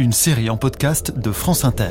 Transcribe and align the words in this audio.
Une 0.00 0.12
série 0.14 0.48
en 0.48 0.56
podcast 0.56 1.12
de 1.14 1.30
France 1.30 1.66
Inter. 1.66 1.90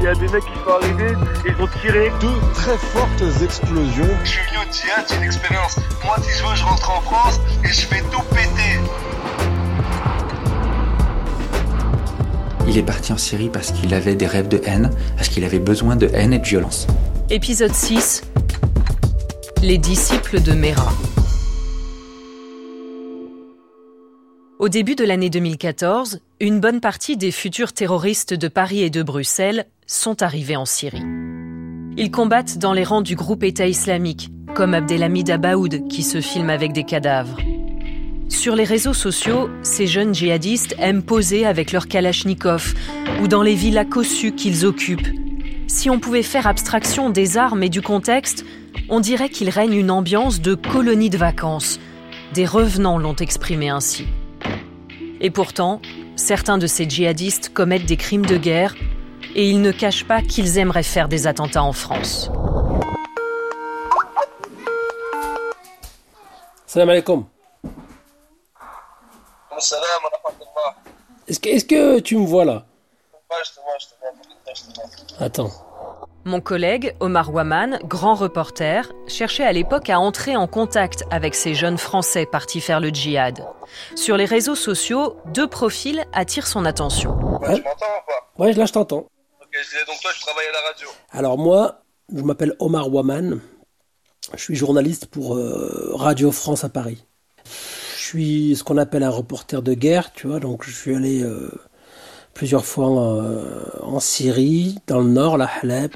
Il 0.00 0.04
y 0.04 0.08
a 0.08 0.14
des 0.14 0.26
mecs 0.26 0.42
qui 0.42 0.58
sont 0.64 0.70
arrivés, 0.82 1.14
ils 1.46 1.62
ont 1.62 1.68
tiré. 1.80 2.10
Deux 2.20 2.40
très 2.54 2.76
fortes 2.76 3.22
explosions. 3.40 4.08
Je 4.24 4.30
suis 4.30 4.40
venu 4.48 4.58
au 4.58 5.06
c'est 5.06 5.16
une 5.16 5.22
expérience. 5.22 5.76
Moi, 6.04 6.16
si 6.22 6.36
je 6.36 6.44
veux, 6.44 6.56
je 6.56 6.64
rentre 6.64 6.90
en 6.90 7.00
France 7.02 7.40
et 7.62 7.68
je 7.68 7.82
fais 7.82 8.00
tout 8.10 8.22
péter. 8.30 8.80
Il 12.66 12.76
est 12.76 12.82
parti 12.82 13.12
en 13.12 13.16
Syrie 13.16 13.48
parce 13.48 13.70
qu'il 13.70 13.94
avait 13.94 14.16
des 14.16 14.26
rêves 14.26 14.48
de 14.48 14.60
haine, 14.64 14.90
parce 15.16 15.28
qu'il 15.28 15.44
avait 15.44 15.60
besoin 15.60 15.94
de 15.94 16.10
haine 16.12 16.32
et 16.32 16.40
de 16.40 16.46
violence. 16.46 16.88
Épisode 17.30 17.72
6 17.72 18.24
Les 19.62 19.78
disciples 19.78 20.42
de 20.42 20.50
Mera. 20.50 20.92
Au 24.60 24.68
début 24.68 24.94
de 24.94 25.04
l'année 25.04 25.30
2014, 25.30 26.20
une 26.38 26.60
bonne 26.60 26.80
partie 26.82 27.16
des 27.16 27.30
futurs 27.30 27.72
terroristes 27.72 28.34
de 28.34 28.46
Paris 28.46 28.82
et 28.82 28.90
de 28.90 29.02
Bruxelles 29.02 29.64
sont 29.86 30.20
arrivés 30.20 30.56
en 30.56 30.66
Syrie. 30.66 31.02
Ils 31.96 32.10
combattent 32.10 32.58
dans 32.58 32.74
les 32.74 32.84
rangs 32.84 33.00
du 33.00 33.16
groupe 33.16 33.42
État 33.42 33.66
islamique, 33.66 34.28
comme 34.54 34.74
Abdelhamid 34.74 35.30
Abaoud 35.30 35.88
qui 35.88 36.02
se 36.02 36.20
filme 36.20 36.50
avec 36.50 36.74
des 36.74 36.84
cadavres. 36.84 37.38
Sur 38.28 38.54
les 38.54 38.64
réseaux 38.64 38.92
sociaux, 38.92 39.48
ces 39.62 39.86
jeunes 39.86 40.14
djihadistes 40.14 40.74
aiment 40.78 41.04
poser 41.04 41.46
avec 41.46 41.72
leur 41.72 41.88
kalachnikov 41.88 42.74
ou 43.22 43.28
dans 43.28 43.42
les 43.42 43.54
villas 43.54 43.88
cossues 43.88 44.34
qu'ils 44.34 44.66
occupent. 44.66 45.08
Si 45.68 45.88
on 45.88 45.98
pouvait 45.98 46.22
faire 46.22 46.46
abstraction 46.46 47.08
des 47.08 47.38
armes 47.38 47.62
et 47.62 47.70
du 47.70 47.80
contexte, 47.80 48.44
on 48.90 49.00
dirait 49.00 49.30
qu'il 49.30 49.48
règne 49.48 49.72
une 49.72 49.90
ambiance 49.90 50.42
de 50.42 50.54
colonie 50.54 51.08
de 51.08 51.16
vacances. 51.16 51.80
Des 52.34 52.44
revenants 52.44 52.98
l'ont 52.98 53.16
exprimé 53.16 53.70
ainsi. 53.70 54.04
Et 55.20 55.30
pourtant, 55.30 55.80
certains 56.16 56.56
de 56.56 56.66
ces 56.66 56.88
djihadistes 56.88 57.52
commettent 57.52 57.86
des 57.86 57.96
crimes 57.96 58.24
de 58.24 58.38
guerre 58.38 58.74
et 59.34 59.48
ils 59.48 59.60
ne 59.60 59.70
cachent 59.70 60.06
pas 60.06 60.22
qu'ils 60.22 60.58
aimeraient 60.58 60.82
faire 60.82 61.08
des 61.08 61.26
attentats 61.26 61.62
en 61.62 61.72
France. 61.72 62.30
Salam 66.66 66.88
alaikum. 66.88 67.26
Salam. 69.58 69.84
Est-ce 71.28 71.64
que, 71.64 72.00
tu 72.00 72.16
me 72.16 72.26
vois 72.26 72.44
là? 72.44 72.64
Ouais, 73.30 73.36
je 73.44 73.50
te 73.50 73.60
vois, 73.60 73.76
je 73.78 73.86
te 73.86 73.94
vois, 74.00 74.54
je 74.54 74.62
te 74.62 74.74
vois. 74.74 75.26
Attends. 75.26 75.50
Mon 76.26 76.42
collègue, 76.42 76.94
Omar 77.00 77.32
Waman, 77.32 77.78
grand 77.84 78.14
reporter, 78.14 78.92
cherchait 79.06 79.44
à 79.44 79.52
l'époque 79.52 79.88
à 79.88 79.98
entrer 79.98 80.36
en 80.36 80.46
contact 80.46 81.04
avec 81.10 81.34
ces 81.34 81.54
jeunes 81.54 81.78
Français 81.78 82.26
partis 82.26 82.60
faire 82.60 82.78
le 82.78 82.90
djihad. 82.90 83.42
Sur 83.96 84.18
les 84.18 84.26
réseaux 84.26 84.54
sociaux, 84.54 85.16
deux 85.32 85.46
profils 85.46 86.04
attirent 86.12 86.46
son 86.46 86.66
attention. 86.66 87.12
Ouais, 87.40 87.56
tu 87.56 87.62
m'entends 87.62 87.86
ou 87.86 88.06
pas? 88.06 88.42
Ouais, 88.44 88.52
là 88.52 88.66
je 88.66 88.72
t'entends. 88.72 89.06
Ok, 89.40 89.48
je 89.52 89.64
disais 89.70 89.84
donc 89.86 89.96
toi, 90.02 90.10
tu 90.14 90.20
travailles 90.20 90.48
à 90.48 90.52
la 90.52 90.68
radio. 90.68 90.88
Alors 91.10 91.38
moi, 91.38 91.84
je 92.14 92.22
m'appelle 92.22 92.54
Omar 92.58 92.92
Waman. 92.92 93.40
Je 94.34 94.42
suis 94.42 94.56
journaliste 94.56 95.06
pour 95.06 95.36
euh, 95.36 95.92
Radio 95.94 96.30
France 96.32 96.64
à 96.64 96.68
Paris. 96.68 97.02
Je 97.96 98.02
suis 98.02 98.56
ce 98.56 98.62
qu'on 98.62 98.76
appelle 98.76 99.04
un 99.04 99.10
reporter 99.10 99.62
de 99.62 99.72
guerre, 99.72 100.12
tu 100.12 100.26
vois. 100.26 100.38
Donc 100.38 100.64
je 100.64 100.70
suis 100.70 100.94
allé 100.94 101.22
euh, 101.22 101.50
plusieurs 102.34 102.64
fois 102.64 102.88
euh, 102.88 103.64
en 103.82 104.00
Syrie, 104.00 104.76
dans 104.86 105.00
le 105.00 105.08
nord, 105.08 105.36
la 105.36 105.50
Halep. 105.62 105.94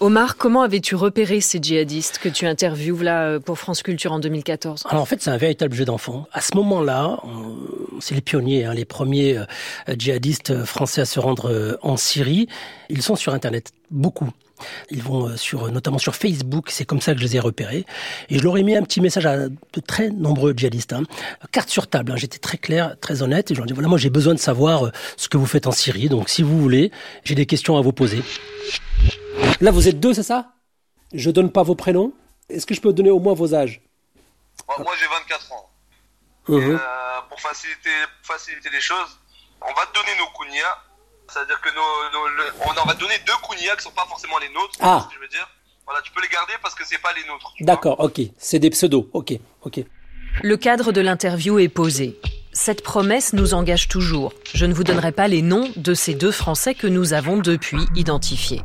Omar, 0.00 0.36
comment 0.36 0.62
avais-tu 0.62 0.96
repéré 0.96 1.40
ces 1.40 1.60
djihadistes 1.62 2.18
que 2.18 2.28
tu 2.28 2.46
interviews 2.46 2.98
là 2.98 3.24
euh, 3.24 3.40
pour 3.40 3.58
France 3.58 3.82
Culture 3.82 4.12
en 4.12 4.18
2014 4.18 4.84
Alors 4.88 5.02
en 5.02 5.06
fait, 5.06 5.22
c'est 5.22 5.30
un 5.30 5.36
véritable 5.36 5.74
jeu 5.74 5.84
d'enfant. 5.84 6.26
À 6.32 6.40
ce 6.40 6.56
moment-là, 6.56 7.20
c'est 8.00 8.16
les 8.16 8.20
pionniers, 8.20 8.64
hein, 8.64 8.74
les 8.74 8.84
premiers 8.84 9.38
euh, 9.38 9.44
djihadistes 9.96 10.64
français 10.64 11.02
à 11.02 11.04
se 11.04 11.20
rendre 11.20 11.78
en 11.82 11.96
Syrie. 11.96 12.48
Ils 12.88 13.02
sont 13.02 13.14
sur 13.14 13.32
Internet, 13.32 13.70
beaucoup. 13.90 14.30
Ils 14.90 15.02
vont 15.02 15.28
euh, 15.28 15.36
sur, 15.36 15.70
notamment 15.70 15.98
sur 15.98 16.14
Facebook, 16.14 16.70
c'est 16.70 16.84
comme 16.84 17.00
ça 17.00 17.12
que 17.12 17.18
je 17.18 17.24
les 17.24 17.36
ai 17.36 17.40
repérés. 17.40 17.84
Et 18.28 18.38
je 18.38 18.44
leur 18.44 18.56
ai 18.56 18.62
mis 18.62 18.76
un 18.76 18.82
petit 18.82 19.00
message 19.00 19.26
à 19.26 19.48
de 19.48 19.80
très 19.86 20.10
nombreux 20.10 20.54
djihadistes. 20.56 20.92
Hein. 20.92 21.02
Carte 21.50 21.68
sur 21.68 21.86
table, 21.86 22.12
hein, 22.12 22.16
j'étais 22.16 22.38
très 22.38 22.58
clair, 22.58 22.96
très 23.00 23.22
honnête. 23.22 23.50
Et 23.50 23.54
je 23.54 23.58
leur 23.58 23.66
ai 23.66 23.68
dit, 23.68 23.74
voilà, 23.74 23.88
moi 23.88 23.98
j'ai 23.98 24.10
besoin 24.10 24.34
de 24.34 24.38
savoir 24.38 24.86
euh, 24.86 24.90
ce 25.16 25.28
que 25.28 25.36
vous 25.36 25.46
faites 25.46 25.66
en 25.66 25.72
Syrie. 25.72 26.08
Donc 26.08 26.28
si 26.28 26.42
vous 26.42 26.58
voulez, 26.58 26.90
j'ai 27.24 27.34
des 27.34 27.46
questions 27.46 27.76
à 27.76 27.80
vous 27.80 27.92
poser. 27.92 28.22
Là, 29.60 29.70
vous 29.70 29.88
êtes 29.88 30.00
deux, 30.00 30.14
c'est 30.14 30.22
ça? 30.22 30.52
Je 31.12 31.30
donne 31.30 31.50
pas 31.50 31.62
vos 31.62 31.74
prénoms? 31.74 32.12
Est-ce 32.48 32.66
que 32.66 32.74
je 32.74 32.80
peux 32.80 32.92
donner 32.92 33.10
au 33.10 33.20
moins 33.20 33.34
vos 33.34 33.54
âges? 33.54 33.80
Moi, 34.68 34.76
moi, 34.80 34.92
j'ai 34.98 35.06
24 35.06 35.52
ans. 35.52 35.70
Et, 36.48 36.52
euh, 36.52 36.78
pour 37.28 37.40
faciliter, 37.40 37.90
faciliter 38.22 38.70
les 38.70 38.80
choses, 38.80 39.18
on 39.60 39.72
va 39.72 39.86
te 39.86 39.94
donner 39.94 40.18
nos 40.18 40.26
kunyas. 40.38 40.76
C'est-à-dire 41.32 41.60
que 41.60 41.68
nos, 41.70 42.10
nos- 42.12 42.28
le- 42.28 42.52
on 42.66 42.80
en 42.80 42.84
va 42.84 42.94
donner 42.94 43.18
deux 43.26 43.32
kunyas 43.48 43.76
qui 43.76 43.82
sont 43.84 43.90
pas 43.92 44.04
forcément 44.06 44.38
les 44.38 44.48
nôtres. 44.50 44.74
Ah. 44.80 44.86
vois 44.88 45.00
ce 45.02 45.08
que 45.08 45.14
je 45.14 45.20
veux 45.20 45.28
dire 45.28 45.48
Voilà, 45.86 46.00
tu 46.02 46.12
peux 46.12 46.20
les 46.22 46.28
garder 46.28 46.52
parce 46.62 46.74
que 46.74 46.84
c'est 46.86 46.98
pas 46.98 47.12
les 47.14 47.24
nôtres. 47.26 47.52
D'accord, 47.60 48.00
ok. 48.00 48.20
C'est 48.38 48.58
des 48.58 48.70
pseudos. 48.70 49.08
Ok, 49.12 49.32
ok. 49.62 49.80
Le 50.42 50.56
cadre 50.56 50.92
de 50.92 51.00
l'interview 51.00 51.58
est 51.58 51.68
posé. 51.68 52.18
Cette 52.52 52.82
promesse 52.82 53.32
nous 53.32 53.54
engage 53.54 53.88
toujours. 53.88 54.32
Je 54.54 54.66
ne 54.66 54.74
vous 54.74 54.84
donnerai 54.84 55.12
pas 55.12 55.26
les 55.28 55.40
noms 55.42 55.70
de 55.76 55.94
ces 55.94 56.14
deux 56.14 56.32
Français 56.32 56.74
que 56.74 56.86
nous 56.86 57.12
avons 57.14 57.38
depuis 57.38 57.80
identifiés. 57.96 58.62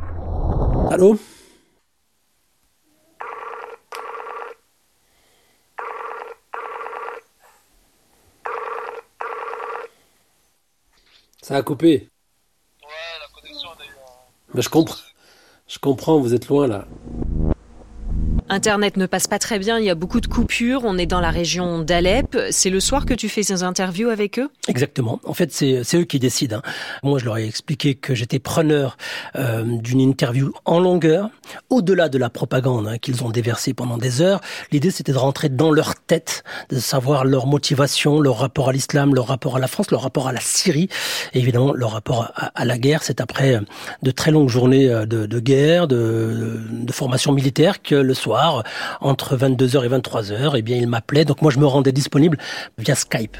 Allô? 0.91 1.17
Ça 11.41 11.57
a 11.57 11.63
coupé. 11.63 12.09
Ouais, 12.83 12.89
la 13.21 13.27
connexion 13.41 13.69
d'ailleurs. 13.77 14.27
Mais 14.53 14.61
je 14.61 14.69
comprends. 14.69 14.97
Je 15.67 15.79
comprends, 15.79 16.19
vous 16.19 16.33
êtes 16.33 16.47
loin 16.47 16.67
là. 16.67 16.87
Internet 18.49 18.95
ne 18.95 19.07
passe 19.07 19.27
pas 19.27 19.39
très 19.39 19.59
bien, 19.59 19.77
il 19.77 19.83
y 19.83 19.89
a 19.89 19.95
beaucoup 19.95 20.21
de 20.21 20.27
coupures, 20.27 20.81
on 20.85 20.97
est 20.97 21.05
dans 21.05 21.19
la 21.19 21.31
région 21.31 21.79
d'Alep. 21.79 22.37
C'est 22.49 22.69
le 22.69 22.79
soir 22.79 23.05
que 23.05 23.13
tu 23.13 23.27
fais 23.27 23.43
ces 23.43 23.61
interviews 23.63 24.07
avec 24.07 24.39
eux? 24.39 24.49
Exactement. 24.69 25.19
En 25.25 25.33
fait, 25.33 25.51
c'est 25.51 25.83
eux 25.95 26.05
qui 26.05 26.17
décident. 26.17 26.57
hein. 26.57 26.71
Moi, 27.03 27.19
je 27.19 27.25
leur 27.25 27.37
ai 27.37 27.45
expliqué 27.45 27.95
que 27.95 28.15
j'étais 28.15 28.39
preneur 28.39 28.97
euh, 29.35 29.63
d'une 29.63 29.99
interview 29.99 30.53
en 30.63 30.79
longueur, 30.79 31.29
au-delà 31.69 32.07
de 32.07 32.17
la 32.17 32.29
propagande 32.29 32.87
hein, 32.87 32.97
qu'ils 32.97 33.21
ont 33.25 33.31
déversée 33.31 33.73
pendant 33.73 33.97
des 33.97 34.21
heures. 34.21 34.39
L'idée, 34.71 34.91
c'était 34.91 35.11
de 35.11 35.17
rentrer 35.17 35.49
dans 35.49 35.71
leur 35.71 35.95
tête, 35.95 36.45
de 36.69 36.79
savoir 36.79 37.25
leur 37.25 37.47
motivation, 37.47 38.21
leur 38.21 38.37
rapport 38.37 38.69
à 38.69 38.71
l'islam, 38.71 39.13
leur 39.13 39.27
rapport 39.27 39.57
à 39.57 39.59
la 39.59 39.67
France, 39.67 39.91
leur 39.91 40.03
rapport 40.03 40.29
à 40.29 40.31
la 40.31 40.39
Syrie, 40.39 40.87
et 41.33 41.39
évidemment 41.39 41.73
leur 41.73 41.91
rapport 41.91 42.31
à, 42.33 42.63
la 42.63 42.77
guerre. 42.77 43.03
C'est 43.03 43.19
après 43.19 43.55
euh, 43.55 43.61
de 44.03 44.11
très 44.11 44.31
longues 44.31 44.49
journées 44.49 44.89
euh, 44.89 45.05
de, 45.05 45.39
guerre, 45.39 45.89
de 45.89 46.61
formation 46.91 47.33
militaire, 47.33 47.81
que 47.81 47.95
le 47.95 48.13
soir, 48.13 48.36
entre 49.01 49.37
22h 49.37 49.85
et 49.85 49.89
23h, 49.89 50.53
eh 50.55 50.61
bien, 50.61 50.77
ils 50.77 50.87
m'appelaient. 50.87 51.25
Donc 51.25 51.41
moi, 51.41 51.51
je 51.51 51.59
me 51.59 51.65
rendais 51.65 51.91
disponible 51.91 52.37
via 52.77 52.95
Skype. 52.95 53.37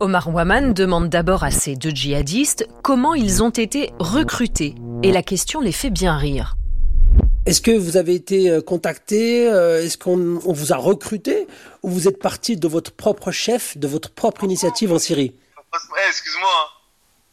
Omar 0.00 0.28
Waman 0.28 0.74
demande 0.74 1.08
d'abord 1.08 1.44
à 1.44 1.50
ces 1.50 1.74
deux 1.74 1.90
djihadistes 1.90 2.68
comment 2.82 3.14
ils 3.14 3.42
ont 3.42 3.50
été 3.50 3.92
recrutés. 3.98 4.74
Et 5.02 5.12
la 5.12 5.22
question 5.22 5.60
les 5.60 5.72
fait 5.72 5.90
bien 5.90 6.16
rire. 6.16 6.56
Est-ce 7.46 7.60
que 7.60 7.70
vous 7.70 7.96
avez 7.96 8.14
été 8.14 8.50
euh, 8.50 8.60
contacté 8.60 9.48
euh, 9.48 9.82
Est-ce 9.82 9.96
qu'on 9.96 10.40
on 10.44 10.52
vous 10.52 10.72
a 10.72 10.76
recruté 10.76 11.46
Ou 11.84 11.90
vous 11.90 12.08
êtes 12.08 12.18
parti 12.18 12.56
de 12.56 12.66
votre 12.66 12.92
propre 12.92 13.30
chef, 13.30 13.78
de 13.78 13.86
votre 13.86 14.10
propre 14.10 14.42
initiative 14.42 14.92
en 14.92 14.98
Syrie? 14.98 15.32
Excuse-moi, 16.08 16.50
hein. 16.50 16.70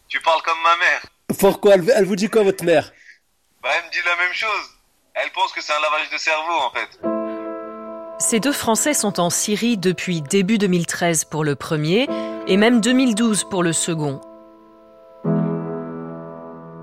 tu 0.08 0.22
parles 0.22 0.42
comme 0.44 0.62
ma 0.64 0.78
mère. 0.78 1.06
Pourquoi? 1.40 1.74
Elle, 1.76 1.92
elle 1.96 2.06
vous 2.06 2.16
dit 2.16 2.30
quoi, 2.30 2.44
votre 2.44 2.64
mère? 2.64 2.94
Bah, 3.64 3.70
elle 3.76 3.88
me 3.88 3.92
dit 3.92 4.06
la 4.06 4.16
même 4.24 4.34
chose. 4.34 4.73
Elle 5.16 5.30
pense 5.32 5.52
que 5.52 5.62
c'est 5.62 5.74
un 5.74 5.80
lavage 5.80 6.10
de 6.12 6.18
cerveau 6.18 6.54
en 6.60 6.72
fait. 6.72 7.00
Ces 8.18 8.40
deux 8.40 8.52
Français 8.52 8.96
sont 8.96 9.20
en 9.20 9.30
Syrie 9.30 9.78
depuis 9.78 10.22
début 10.22 10.58
2013 10.58 11.26
pour 11.26 11.44
le 11.44 11.56
premier 11.56 12.08
et 12.48 12.58
même 12.58 12.82
2012 12.82 13.44
pour 13.44 13.62
le 13.62 13.74
second. 13.74 14.22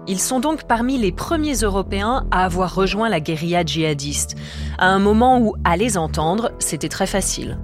Ils 0.06 0.20
sont 0.20 0.38
donc 0.38 0.68
parmi 0.68 0.96
les 0.96 1.10
premiers 1.10 1.56
Européens 1.56 2.24
à 2.30 2.44
avoir 2.44 2.72
rejoint 2.72 3.08
la 3.08 3.18
guérilla 3.18 3.64
djihadiste, 3.64 4.36
à 4.78 4.86
un 4.86 5.00
moment 5.00 5.40
où, 5.40 5.56
à 5.64 5.76
les 5.76 5.98
entendre, 5.98 6.52
c'était 6.60 6.88
très 6.88 7.08
facile. 7.08 7.58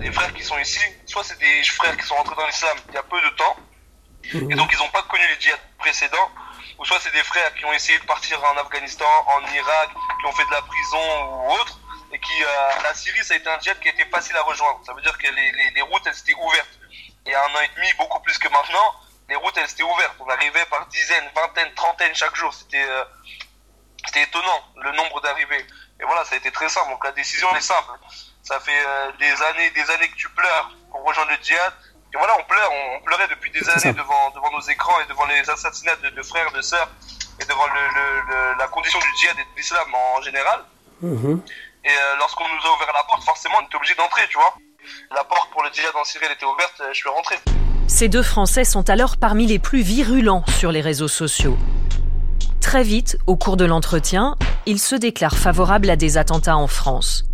Les 0.00 0.12
frères 0.12 0.34
qui 0.34 0.42
sont 0.42 0.58
ici, 0.58 0.80
soit 1.06 1.24
c'est 1.24 1.38
des 1.38 1.62
frères 1.64 1.96
qui 1.96 2.06
sont 2.06 2.14
rentrés 2.14 2.36
dans 2.36 2.46
l'islam 2.46 2.76
il 2.90 2.94
y 2.94 2.98
a 2.98 3.02
peu 3.02 3.16
de 3.16 3.36
temps, 3.36 3.56
et 4.50 4.54
donc 4.54 4.70
ils 4.72 4.78
n'ont 4.78 4.92
pas 4.92 5.02
connu 5.08 5.22
les 5.34 5.40
djihad 5.40 5.58
précédents, 5.78 6.28
ou 6.78 6.84
soit 6.84 7.00
c'est 7.00 7.10
des 7.12 7.24
frères 7.24 7.52
qui 7.54 7.64
ont 7.64 7.72
essayé 7.72 7.98
de 7.98 8.04
partir 8.04 8.42
en 8.44 8.56
Afghanistan, 8.56 9.08
en 9.26 9.40
Irak, 9.52 9.90
qui 10.20 10.26
ont 10.26 10.32
fait 10.32 10.44
de 10.46 10.52
la 10.52 10.62
prison 10.62 11.44
ou 11.44 11.52
autre, 11.52 11.78
et 12.12 12.18
qui, 12.18 12.44
euh, 12.44 12.82
la 12.82 12.94
Syrie, 12.94 13.22
ça 13.24 13.34
a 13.34 13.36
été 13.36 13.48
un 13.48 13.58
djihad 13.60 13.78
qui 13.80 13.88
a 13.88 13.92
été 13.92 14.04
facile 14.06 14.36
à 14.36 14.42
rejoindre. 14.42 14.80
Ça 14.86 14.94
veut 14.94 15.02
dire 15.02 15.16
que 15.18 15.26
les, 15.26 15.52
les, 15.52 15.70
les 15.72 15.82
routes, 15.82 16.06
elles 16.06 16.18
étaient 16.18 16.34
ouvertes. 16.40 16.78
Il 17.26 17.32
y 17.32 17.34
un 17.34 17.40
an 17.40 17.60
et 17.60 17.70
demi, 17.76 17.92
beaucoup 17.98 18.20
plus 18.20 18.38
que 18.38 18.48
maintenant, 18.48 18.94
les 19.28 19.36
routes, 19.36 19.56
elles 19.58 19.70
étaient 19.70 19.82
ouvertes. 19.82 20.14
On 20.20 20.28
arrivait 20.28 20.64
par 20.66 20.86
dizaines, 20.86 21.28
vingtaines, 21.34 21.74
trentaines 21.74 22.14
chaque 22.14 22.34
jour. 22.34 22.54
C'était, 22.54 22.82
euh, 22.82 23.04
c'était 24.06 24.22
étonnant, 24.22 24.64
le 24.76 24.92
nombre 24.92 25.20
d'arrivées. 25.20 25.66
Et 26.00 26.04
voilà, 26.04 26.24
ça 26.24 26.34
a 26.34 26.38
été 26.38 26.50
très 26.50 26.68
simple. 26.68 26.90
Donc 26.90 27.04
la 27.04 27.12
décision 27.12 27.54
est 27.56 27.60
simple. 27.60 27.90
Ça 28.42 28.58
fait 28.60 28.86
euh, 28.86 29.12
des 29.18 29.42
années, 29.42 29.70
des 29.70 29.90
années 29.90 30.08
que 30.08 30.16
tu 30.16 30.30
pleures 30.30 30.70
pour 30.90 31.04
rejoindre 31.04 31.32
le 31.32 31.36
djihad. 31.42 31.72
Et 32.14 32.16
voilà, 32.16 32.34
on 32.38 32.44
pleure, 32.44 32.70
on, 32.72 33.00
pleurait 33.04 33.28
depuis 33.28 33.50
des 33.50 33.68
années 33.68 33.92
devant, 33.92 34.30
devant 34.34 34.50
nos 34.52 34.60
écrans 34.60 34.98
et 35.04 35.08
devant 35.08 35.26
les 35.26 35.48
assassinats 35.48 35.96
de, 35.96 36.08
de 36.10 36.22
frères, 36.22 36.50
de 36.52 36.62
sœurs 36.62 36.88
et 37.40 37.44
devant 37.44 37.66
le, 37.66 37.80
le, 38.32 38.58
la 38.58 38.66
condition 38.68 38.98
du 38.98 39.06
djihad 39.18 39.36
et 39.38 39.42
de 39.42 39.56
l'islam 39.56 39.86
en 39.94 40.22
général. 40.22 40.60
Mhm. 41.02 41.42
Et 41.84 41.88
euh, 41.88 42.16
lorsqu'on 42.18 42.44
nous 42.44 42.66
a 42.66 42.76
ouvert 42.76 42.92
la 42.94 43.04
porte, 43.04 43.22
forcément, 43.24 43.56
on 43.60 43.66
était 43.66 43.76
obligé 43.76 43.94
d'entrer, 43.94 44.22
tu 44.28 44.38
vois. 44.38 44.54
La 45.14 45.24
porte 45.24 45.50
pour 45.50 45.62
le 45.62 45.70
djihad 45.72 45.92
en 45.94 46.04
Syrie, 46.04 46.24
elle 46.26 46.32
était 46.32 46.46
ouverte, 46.46 46.82
je 46.92 46.96
suis 46.96 47.08
rentré. 47.08 47.36
Ces 47.86 48.08
deux 48.08 48.22
Français 48.22 48.64
sont 48.64 48.88
alors 48.90 49.16
parmi 49.16 49.46
les 49.46 49.58
plus 49.58 49.82
virulents 49.82 50.44
sur 50.58 50.72
les 50.72 50.80
réseaux 50.80 51.08
sociaux. 51.08 51.56
Très 52.60 52.82
vite, 52.82 53.16
au 53.26 53.36
cours 53.36 53.56
de 53.56 53.64
l'entretien, 53.64 54.36
ils 54.66 54.78
se 54.78 54.94
déclarent 54.94 55.38
favorables 55.38 55.88
à 55.88 55.96
des 55.96 56.18
attentats 56.18 56.56
en 56.56 56.66
France. 56.66 57.24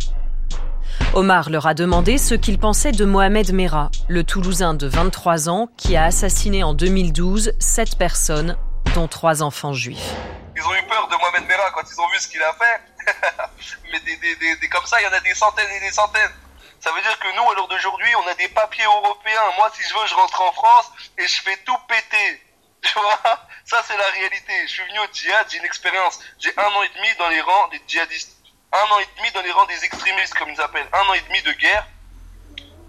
Omar 1.15 1.49
leur 1.49 1.65
a 1.65 1.73
demandé 1.73 2.17
ce 2.17 2.35
qu'ils 2.35 2.59
pensaient 2.59 2.91
de 2.91 3.05
Mohamed 3.05 3.53
Merah, 3.53 3.89
le 4.09 4.25
Toulousain 4.25 4.73
de 4.73 4.85
23 4.85 5.47
ans 5.47 5.69
qui 5.77 5.95
a 5.95 6.03
assassiné 6.03 6.61
en 6.61 6.73
2012 6.73 7.53
sept 7.57 7.97
personnes, 7.97 8.57
dont 8.95 9.07
trois 9.07 9.41
enfants 9.41 9.71
juifs. 9.71 10.11
Ils 10.57 10.61
ont 10.67 10.75
eu 10.75 10.83
peur 10.83 11.07
de 11.07 11.15
Mohamed 11.15 11.47
Merah 11.47 11.71
quand 11.71 11.83
ils 11.89 12.01
ont 12.01 12.09
vu 12.09 12.19
ce 12.19 12.27
qu'il 12.27 12.43
a 12.43 12.51
fait. 12.55 12.81
Mais 13.93 13.99
des, 14.01 14.17
des, 14.17 14.55
des, 14.57 14.67
comme 14.67 14.85
ça, 14.85 14.99
il 14.99 15.05
y 15.05 15.07
en 15.07 15.13
a 15.13 15.21
des 15.21 15.33
centaines 15.33 15.71
et 15.71 15.79
des 15.79 15.91
centaines. 15.93 16.35
Ça 16.81 16.91
veut 16.91 17.01
dire 17.01 17.17
que 17.17 17.33
nous, 17.33 17.49
à 17.49 17.55
l'heure 17.55 17.69
d'aujourd'hui, 17.69 18.13
on 18.21 18.29
a 18.29 18.33
des 18.35 18.49
papiers 18.49 18.83
européens. 18.83 19.55
Moi, 19.57 19.71
si 19.73 19.87
je 19.87 19.93
veux, 19.97 20.05
je 20.07 20.15
rentre 20.15 20.41
en 20.41 20.51
France 20.51 20.91
et 21.17 21.25
je 21.25 21.41
fais 21.43 21.57
tout 21.65 21.77
péter. 21.87 22.41
Tu 22.81 22.99
vois? 22.99 23.39
Ça, 23.63 23.77
c'est 23.87 23.97
la 23.97 24.09
réalité. 24.19 24.51
Je 24.67 24.71
suis 24.73 24.83
venu 24.83 24.99
au 24.99 25.07
djihad, 25.13 25.47
j'ai 25.49 25.59
une 25.59 25.65
expérience. 25.65 26.19
J'ai 26.39 26.51
un 26.57 26.67
an 26.67 26.83
et 26.83 26.89
demi 26.89 27.07
dans 27.17 27.29
les 27.29 27.39
rangs 27.39 27.69
des 27.69 27.81
djihadistes. 27.87 28.34
Un 28.75 28.93
an 28.93 28.99
et 28.99 29.07
demi 29.17 29.31
dans 29.31 29.41
les 29.41 29.51
rangs 29.51 29.65
des 29.67 29.85
extrémistes, 29.85 30.33
comme 30.33 30.49
ils 30.49 30.59
appellent. 30.59 30.89
Un 30.91 31.07
an 31.09 31.13
et 31.13 31.21
demi 31.21 31.41
de 31.43 31.51
guerre. 31.53 31.87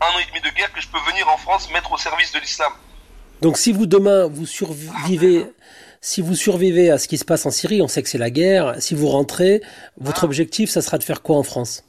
Un 0.00 0.06
an 0.06 0.18
et 0.18 0.24
demi 0.26 0.40
de 0.40 0.50
guerre 0.50 0.72
que 0.72 0.80
je 0.80 0.88
peux 0.88 0.98
venir 0.98 1.28
en 1.28 1.38
France 1.38 1.70
mettre 1.70 1.92
au 1.92 1.98
service 1.98 2.32
de 2.32 2.40
l'islam. 2.40 2.72
Donc 3.40 3.56
si 3.56 3.70
vous 3.70 3.86
demain 3.86 4.26
vous 4.26 4.46
survivez, 4.46 5.46
si 6.00 6.22
vous 6.22 6.34
survivez 6.34 6.90
à 6.90 6.98
ce 6.98 7.06
qui 7.06 7.18
se 7.18 7.24
passe 7.24 7.46
en 7.46 7.52
Syrie, 7.52 7.82
on 7.82 7.88
sait 7.88 8.02
que 8.02 8.08
c'est 8.08 8.18
la 8.18 8.30
guerre. 8.30 8.74
Si 8.82 8.96
vous 8.96 9.08
rentrez, 9.08 9.62
votre 9.98 10.24
objectif, 10.24 10.70
ça 10.70 10.82
sera 10.82 10.98
de 10.98 11.04
faire 11.04 11.22
quoi 11.22 11.36
en 11.36 11.44
France? 11.44 11.84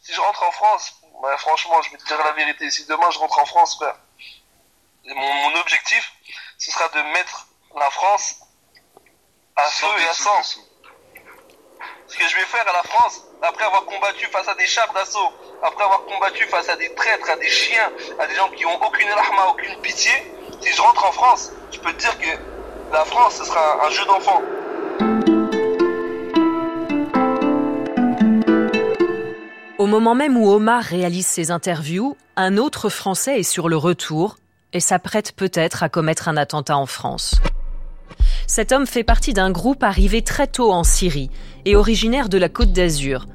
Si 0.00 0.12
je 0.12 0.20
rentre 0.20 0.42
en 0.42 0.50
France, 0.50 0.94
bah, 1.22 1.36
franchement, 1.38 1.80
je 1.82 1.92
vais 1.92 1.98
te 1.98 2.06
dire 2.06 2.18
la 2.24 2.32
vérité. 2.32 2.68
Si 2.70 2.84
demain 2.86 3.08
je 3.12 3.18
rentre 3.20 3.38
en 3.38 3.46
France, 3.46 3.76
frère, 3.76 3.94
mon, 5.04 5.34
mon 5.34 5.60
objectif, 5.60 6.12
ce 6.58 6.72
sera 6.72 6.88
de 6.88 7.02
mettre 7.12 7.46
la 7.78 7.90
France 7.90 8.36
à 9.54 9.62
feu 9.62 9.86
et 10.00 10.08
à 10.08 10.14
sang. 10.14 10.42
Ce 12.12 12.18
que 12.18 12.28
je 12.28 12.36
vais 12.36 12.44
faire 12.44 12.68
à 12.68 12.72
la 12.74 12.82
France, 12.82 13.22
après 13.40 13.64
avoir 13.64 13.86
combattu 13.86 14.26
face 14.26 14.46
à 14.46 14.54
des 14.56 14.66
chars 14.66 14.92
d'assaut, 14.92 15.32
après 15.62 15.82
avoir 15.82 16.04
combattu 16.04 16.44
face 16.44 16.68
à 16.68 16.76
des 16.76 16.92
traîtres, 16.94 17.30
à 17.30 17.36
des 17.36 17.48
chiens, 17.48 17.90
à 18.18 18.26
des 18.26 18.34
gens 18.34 18.50
qui 18.50 18.66
ont 18.66 18.76
aucune 18.86 19.08
rahma, 19.08 19.46
aucune 19.50 19.74
pitié, 19.80 20.10
si 20.60 20.74
je 20.74 20.82
rentre 20.82 21.06
en 21.06 21.12
France, 21.12 21.52
je 21.72 21.78
peux 21.78 21.90
te 21.94 21.98
dire 22.00 22.18
que 22.18 22.92
la 22.92 23.06
France, 23.06 23.36
ce 23.36 23.46
sera 23.46 23.86
un 23.86 23.88
jeu 23.88 24.04
d'enfant. 24.04 24.42
Au 29.78 29.86
moment 29.86 30.14
même 30.14 30.36
où 30.36 30.52
Omar 30.52 30.82
réalise 30.82 31.26
ses 31.26 31.50
interviews, 31.50 32.18
un 32.36 32.58
autre 32.58 32.90
Français 32.90 33.40
est 33.40 33.42
sur 33.42 33.70
le 33.70 33.78
retour 33.78 34.36
et 34.74 34.80
s'apprête 34.80 35.32
peut-être 35.34 35.82
à 35.82 35.88
commettre 35.88 36.28
un 36.28 36.36
attentat 36.36 36.76
en 36.76 36.84
France. 36.84 37.36
Cet 38.54 38.70
homme 38.70 38.86
fait 38.86 39.02
partie 39.02 39.32
d'un 39.32 39.50
groupe 39.50 39.82
arrivé 39.82 40.20
très 40.20 40.46
tôt 40.46 40.72
en 40.72 40.84
Syrie 40.84 41.30
et 41.64 41.74
originaire 41.74 42.28
de 42.28 42.36
la 42.36 42.50
Côte 42.50 42.70
d'Azur. 42.70 43.26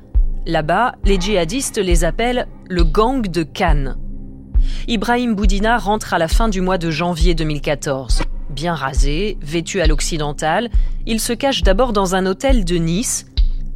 Là-bas, 0.45 0.93
les 1.05 1.19
djihadistes 1.19 1.79
les 1.79 2.03
appellent 2.03 2.47
le 2.69 2.83
gang 2.83 3.27
de 3.27 3.41
Cannes. 3.41 3.97
Ibrahim 4.87 5.33
Boudina 5.33 5.79
rentre 5.79 6.13
à 6.13 6.19
la 6.19 6.27
fin 6.27 6.49
du 6.49 6.61
mois 6.61 6.77
de 6.77 6.91
janvier 6.91 7.33
2014. 7.33 8.21
Bien 8.51 8.75
rasé, 8.75 9.39
vêtu 9.41 9.81
à 9.81 9.87
l'occidental, 9.87 10.69
il 11.07 11.19
se 11.19 11.33
cache 11.33 11.63
d'abord 11.63 11.93
dans 11.93 12.13
un 12.13 12.27
hôtel 12.27 12.63
de 12.63 12.75
Nice, 12.75 13.25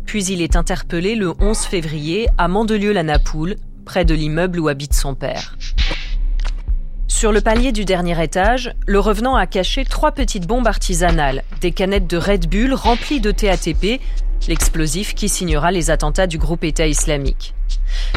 puis 0.06 0.24
il 0.26 0.44
est 0.44 0.56
interpellé 0.56 1.16
le 1.16 1.34
11 1.40 1.58
février 1.58 2.28
à 2.38 2.48
Mandelieu-la-Napoule, 2.50 3.56
près 3.84 4.06
de 4.06 4.14
l'immeuble 4.14 4.60
où 4.60 4.68
habite 4.68 4.94
son 4.94 5.16
père. 5.16 5.58
Sur 7.22 7.32
le 7.32 7.42
palier 7.42 7.72
du 7.72 7.86
dernier 7.86 8.20
étage, 8.24 8.74
le 8.88 9.00
revenant 9.00 9.36
a 9.36 9.46
caché 9.46 9.86
trois 9.86 10.12
petites 10.12 10.48
bombes 10.48 10.66
artisanales, 10.66 11.44
des 11.60 11.72
canettes 11.72 12.08
de 12.08 12.18
Red 12.18 12.50
Bull 12.50 12.74
remplies 12.74 13.22
de 13.22 13.30
TATP, 13.30 14.02
l'explosif 14.48 15.14
qui 15.14 15.30
signera 15.30 15.72
les 15.72 15.92
attentats 15.92 16.26
du 16.26 16.40
groupe 16.40 16.64
État 16.64 16.88
islamique. 16.88 17.54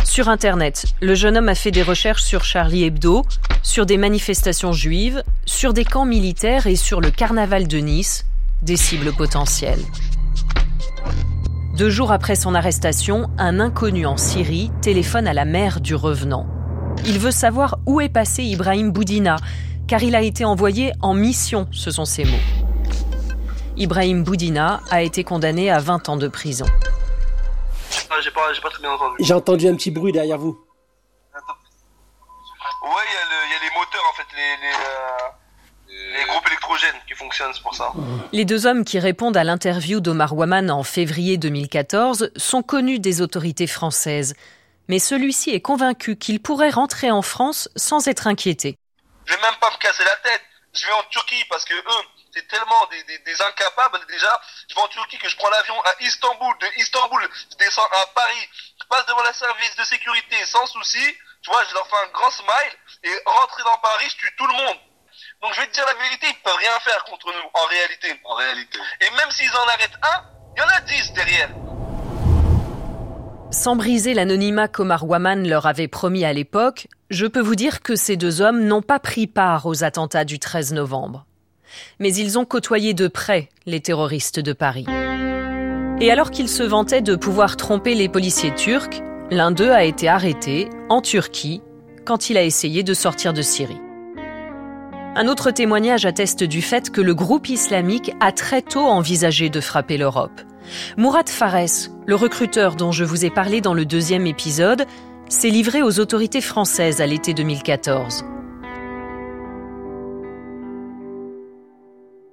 Sur 0.04 0.30
Internet, 0.30 0.86
le 1.02 1.14
jeune 1.14 1.36
homme 1.36 1.50
a 1.50 1.54
fait 1.54 1.70
des 1.70 1.82
recherches 1.82 2.22
sur 2.22 2.44
Charlie 2.44 2.84
Hebdo, 2.84 3.26
sur 3.62 3.84
des 3.84 3.98
manifestations 3.98 4.72
juives, 4.72 5.22
sur 5.44 5.74
des 5.74 5.84
camps 5.84 6.06
militaires 6.06 6.66
et 6.66 6.74
sur 6.74 7.02
le 7.02 7.10
carnaval 7.10 7.68
de 7.68 7.76
Nice, 7.76 8.24
des 8.62 8.78
cibles 8.78 9.12
potentielles. 9.12 9.84
Deux 11.76 11.90
jours 11.90 12.10
après 12.10 12.36
son 12.36 12.54
arrestation, 12.54 13.28
un 13.36 13.60
inconnu 13.60 14.06
en 14.06 14.16
Syrie 14.16 14.70
téléphone 14.80 15.28
à 15.28 15.34
la 15.34 15.44
mère 15.44 15.82
du 15.82 15.94
revenant. 15.94 16.53
Il 17.06 17.18
veut 17.18 17.30
savoir 17.30 17.78
où 17.86 18.00
est 18.00 18.08
passé 18.08 18.42
Ibrahim 18.42 18.90
Boudina, 18.90 19.36
car 19.86 20.02
il 20.02 20.14
a 20.14 20.22
été 20.22 20.44
envoyé 20.44 20.92
en 21.02 21.14
mission, 21.14 21.68
ce 21.72 21.90
sont 21.90 22.04
ses 22.04 22.24
mots. 22.24 22.38
Ibrahim 23.76 24.22
Boudina 24.24 24.80
a 24.90 25.02
été 25.02 25.24
condamné 25.24 25.70
à 25.70 25.80
20 25.80 26.08
ans 26.08 26.16
de 26.16 26.28
prison. 26.28 26.66
Ah, 28.10 28.14
j'ai 28.22 28.30
pas, 28.30 28.52
j'ai 28.54 28.60
pas 28.60 28.70
très 28.70 28.80
bien 28.80 28.92
entendu. 28.92 29.16
J'ai 29.20 29.34
entendu 29.34 29.68
un 29.68 29.74
petit 29.74 29.90
bruit 29.90 30.12
derrière 30.12 30.38
vous. 30.38 30.58
Ouais, 32.82 32.90
il 33.08 33.14
y, 33.14 33.16
a 33.16 33.24
le- 33.24 33.46
il 33.48 33.52
y 33.52 33.56
a 33.56 33.60
les 33.68 33.74
moteurs, 33.78 34.02
en 34.10 34.14
fait, 34.16 34.26
les, 34.36 34.56
les, 34.62 34.74
euh, 34.74 36.18
les 36.18 36.24
groupes 36.30 36.46
électrogènes 36.46 36.94
qui 37.08 37.14
fonctionnent, 37.14 37.50
c'est 37.54 37.62
pour 37.62 37.74
ça. 37.74 37.92
Les 38.32 38.44
deux 38.44 38.66
hommes 38.66 38.84
qui 38.84 38.98
répondent 38.98 39.36
à 39.38 39.44
l'interview 39.44 40.00
d'Omar 40.00 40.34
Waman 40.36 40.70
en 40.70 40.82
février 40.82 41.36
2014 41.38 42.30
sont 42.36 42.62
connus 42.62 42.98
des 43.00 43.22
autorités 43.22 43.66
françaises. 43.66 44.34
Mais 44.88 44.98
celui-ci 44.98 45.50
est 45.50 45.60
convaincu 45.60 46.16
qu'il 46.16 46.40
pourrait 46.42 46.70
rentrer 46.70 47.10
en 47.10 47.22
France 47.22 47.68
sans 47.76 48.06
être 48.08 48.26
inquiété. 48.26 48.78
Je 49.26 49.34
vais 49.34 49.40
même 49.40 49.56
pas 49.60 49.70
me 49.70 49.78
casser 49.78 50.04
la 50.04 50.16
tête. 50.16 50.42
Je 50.74 50.86
vais 50.86 50.92
en 50.92 51.02
Turquie 51.04 51.44
parce 51.48 51.64
que 51.64 51.74
eux, 51.74 52.04
c'est 52.32 52.46
tellement 52.48 52.86
des, 52.90 53.02
des, 53.04 53.18
des 53.20 53.42
incapables 53.42 54.00
déjà. 54.08 54.40
Je 54.68 54.74
vais 54.74 54.80
en 54.80 54.88
Turquie 54.88 55.18
que 55.18 55.28
je 55.28 55.36
prends 55.36 55.50
l'avion 55.50 55.80
à 55.82 55.94
Istanbul. 56.00 56.54
De 56.60 56.66
Istanbul, 56.76 57.28
je 57.32 57.56
descends 57.56 57.86
à 57.86 58.06
Paris. 58.14 58.48
Je 58.80 58.86
passe 58.88 59.06
devant 59.06 59.22
la 59.22 59.32
service 59.32 59.76
de 59.76 59.84
sécurité 59.84 60.36
sans 60.44 60.66
souci. 60.66 61.16
Tu 61.42 61.50
vois, 61.50 61.62
je 61.68 61.74
leur 61.74 61.86
fais 61.86 61.96
un 61.96 62.10
grand 62.12 62.30
smile 62.30 62.74
et 63.04 63.12
rentrer 63.26 63.62
dans 63.62 63.78
Paris, 63.78 64.06
je 64.10 64.16
tue 64.16 64.34
tout 64.36 64.46
le 64.46 64.54
monde. 64.54 64.78
Donc 65.42 65.52
je 65.54 65.60
vais 65.60 65.66
te 65.66 65.72
dire 65.72 65.86
la 65.86 65.94
vérité, 65.94 66.26
ils 66.28 66.42
peuvent 66.42 66.56
rien 66.56 66.80
faire 66.80 67.04
contre 67.04 67.32
nous 67.32 67.50
en 67.52 67.66
réalité. 67.66 68.20
En 68.24 68.34
réalité. 68.34 68.78
Et 69.00 69.10
même 69.10 69.30
s'ils 69.30 69.54
en 69.54 69.68
arrêtent 69.68 69.98
un, 70.02 70.24
il 70.56 70.60
y 70.60 70.64
en 70.64 70.68
a 70.68 70.80
dix 70.80 71.12
derrière. 71.12 71.50
Sans 73.54 73.76
briser 73.76 74.14
l'anonymat 74.14 74.66
qu'Omar 74.66 75.08
Waman 75.08 75.46
leur 75.46 75.66
avait 75.66 75.86
promis 75.86 76.24
à 76.24 76.32
l'époque, 76.32 76.88
je 77.08 77.24
peux 77.24 77.40
vous 77.40 77.54
dire 77.54 77.82
que 77.82 77.94
ces 77.94 78.16
deux 78.16 78.42
hommes 78.42 78.64
n'ont 78.64 78.82
pas 78.82 78.98
pris 78.98 79.28
part 79.28 79.66
aux 79.66 79.84
attentats 79.84 80.24
du 80.24 80.40
13 80.40 80.72
novembre. 80.72 81.24
Mais 82.00 82.12
ils 82.12 82.36
ont 82.36 82.44
côtoyé 82.44 82.94
de 82.94 83.06
près 83.06 83.48
les 83.64 83.78
terroristes 83.78 84.40
de 84.40 84.52
Paris. 84.52 84.86
Et 86.00 86.10
alors 86.10 86.32
qu'ils 86.32 86.48
se 86.48 86.64
vantaient 86.64 87.00
de 87.00 87.14
pouvoir 87.14 87.56
tromper 87.56 87.94
les 87.94 88.08
policiers 88.08 88.52
turcs, 88.56 89.00
l'un 89.30 89.52
d'eux 89.52 89.70
a 89.70 89.84
été 89.84 90.08
arrêté 90.08 90.68
en 90.88 91.00
Turquie 91.00 91.62
quand 92.04 92.30
il 92.30 92.36
a 92.36 92.42
essayé 92.42 92.82
de 92.82 92.92
sortir 92.92 93.32
de 93.32 93.40
Syrie. 93.40 93.80
Un 95.14 95.28
autre 95.28 95.52
témoignage 95.52 96.06
atteste 96.06 96.42
du 96.42 96.60
fait 96.60 96.90
que 96.90 97.00
le 97.00 97.14
groupe 97.14 97.48
islamique 97.48 98.10
a 98.18 98.32
très 98.32 98.62
tôt 98.62 98.84
envisagé 98.84 99.48
de 99.48 99.60
frapper 99.60 99.96
l'Europe. 99.96 100.40
Mourad 100.96 101.28
Fares, 101.28 101.90
le 102.06 102.14
recruteur 102.14 102.76
dont 102.76 102.92
je 102.92 103.04
vous 103.04 103.24
ai 103.24 103.30
parlé 103.30 103.60
dans 103.60 103.74
le 103.74 103.84
deuxième 103.84 104.26
épisode, 104.26 104.86
s'est 105.28 105.50
livré 105.50 105.82
aux 105.82 106.00
autorités 106.00 106.40
françaises 106.40 107.00
à 107.00 107.06
l'été 107.06 107.34
2014. 107.34 108.24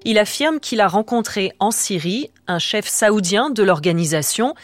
Il 0.03 0.17
affirme 0.17 0.59
qu'il 0.59 0.81
a 0.81 0.87
rencontré 0.87 1.51
en 1.59 1.71
Syrie 1.71 2.31
un 2.47 2.59
chef 2.59 2.87
saoudien 2.87 3.49
de 3.49 3.63
l'organisation 3.63 4.55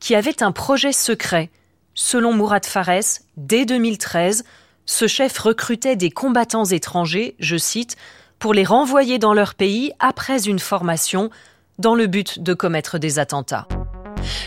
qui 0.00 0.14
avait 0.14 0.42
un 0.42 0.52
projet 0.52 0.92
secret, 0.92 1.50
selon 1.94 2.32
Mourad 2.32 2.64
Fares, 2.64 3.20
dès 3.36 3.64
2013, 3.66 4.44
ce 4.86 5.06
chef 5.06 5.38
recrutait 5.38 5.96
des 5.96 6.10
combattants 6.10 6.64
étrangers, 6.64 7.34
je 7.40 7.56
cite, 7.56 7.96
pour 8.38 8.54
les 8.54 8.64
renvoyer 8.64 9.18
dans 9.18 9.34
leur 9.34 9.54
pays 9.54 9.92
après 9.98 10.46
une 10.46 10.58
formation 10.58 11.30
dans 11.78 11.94
le 11.94 12.06
but 12.06 12.40
de 12.42 12.54
commettre 12.54 12.98
des 12.98 13.18
attentats. 13.18 13.66